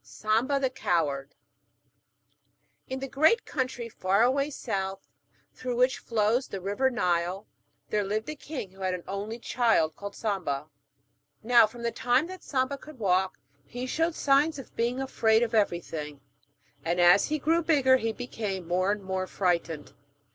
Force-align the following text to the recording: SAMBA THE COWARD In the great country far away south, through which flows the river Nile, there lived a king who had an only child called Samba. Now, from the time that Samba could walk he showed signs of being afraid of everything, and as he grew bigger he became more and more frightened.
SAMBA 0.03 0.59
THE 0.59 0.71
COWARD 0.71 1.35
In 2.87 3.01
the 3.01 3.07
great 3.07 3.45
country 3.45 3.87
far 3.87 4.23
away 4.23 4.49
south, 4.49 5.07
through 5.53 5.75
which 5.75 5.99
flows 5.99 6.47
the 6.47 6.59
river 6.59 6.89
Nile, 6.89 7.45
there 7.91 8.03
lived 8.03 8.27
a 8.27 8.33
king 8.35 8.71
who 8.71 8.81
had 8.81 8.95
an 8.95 9.03
only 9.07 9.37
child 9.37 9.95
called 9.95 10.15
Samba. 10.15 10.71
Now, 11.43 11.67
from 11.67 11.83
the 11.83 11.91
time 11.91 12.25
that 12.25 12.41
Samba 12.41 12.79
could 12.79 12.97
walk 12.97 13.37
he 13.63 13.85
showed 13.85 14.15
signs 14.15 14.57
of 14.57 14.75
being 14.75 14.99
afraid 14.99 15.43
of 15.43 15.53
everything, 15.53 16.19
and 16.83 16.99
as 16.99 17.25
he 17.25 17.37
grew 17.37 17.61
bigger 17.61 17.97
he 17.97 18.11
became 18.11 18.67
more 18.67 18.91
and 18.91 19.03
more 19.03 19.27
frightened. 19.27 19.93